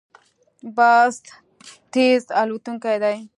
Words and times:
باز 0.75 1.13
تېز 1.93 2.21
الوتونکی 2.41 2.97
دی 3.03 3.17